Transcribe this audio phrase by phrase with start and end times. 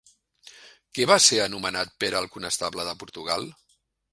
[0.99, 3.47] Què va ser anomenat Pere el Conestable de Portugal?